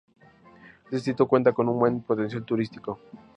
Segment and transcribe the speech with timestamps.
[0.85, 2.99] Este distrito cuenta con un buen potencial turístico.